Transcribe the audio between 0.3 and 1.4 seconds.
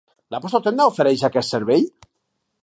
La vostra tenda ofereix